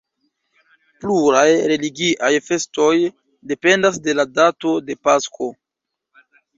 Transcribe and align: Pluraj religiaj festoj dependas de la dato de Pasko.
Pluraj 1.05 1.43
religiaj 1.73 2.33
festoj 2.49 2.97
dependas 3.55 4.03
de 4.09 4.19
la 4.21 4.29
dato 4.43 4.77
de 4.91 5.01
Pasko. 5.09 5.55